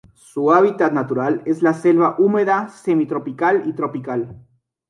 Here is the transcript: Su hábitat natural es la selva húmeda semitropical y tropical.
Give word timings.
Su 0.15 0.51
hábitat 0.51 0.93
natural 0.93 1.43
es 1.45 1.61
la 1.61 1.75
selva 1.75 2.15
húmeda 2.17 2.69
semitropical 2.69 3.69
y 3.69 3.73
tropical. 3.75 4.35